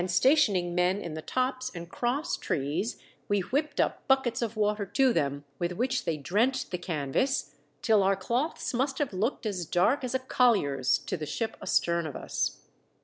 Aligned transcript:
2 0.01 0.05
1 0.05 0.07
Stationing 0.07 0.73
men 0.73 0.99
in 0.99 1.13
the 1.13 1.21
tops 1.21 1.69
and 1.75 1.87
cross 1.91 2.35
trees 2.35 2.97
we 3.27 3.41
whipped 3.41 3.79
up 3.79 4.01
buckets 4.07 4.41
of 4.41 4.57
water 4.57 4.83
to 4.83 5.13
them, 5.13 5.45
with 5.59 5.73
which 5.73 6.05
they 6.05 6.17
drenched 6.17 6.71
the 6.71 6.77
canvas, 6.79 7.53
till 7.83 8.01
our 8.01 8.15
cloths 8.15 8.73
must 8.73 8.97
have 8.97 9.13
looked 9.13 9.45
as 9.45 9.63
dark 9.67 10.03
as 10.03 10.15
a 10.15 10.19
collier's 10.19 10.97
to 10.97 11.15
the 11.15 11.27
ship 11.27 11.55
astern 11.61 12.07
of 12.07 12.15
us. 12.15 12.63